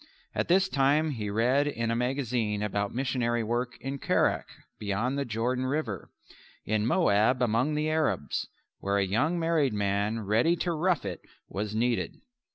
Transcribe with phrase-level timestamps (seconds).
[0.33, 4.47] At this time he read in a magazine about missionary work in Kerak
[4.79, 6.09] beyond the River Jordan
[6.65, 8.47] in Moab among the Arabs
[8.79, 12.15] where a young married man ready to rough it was needed.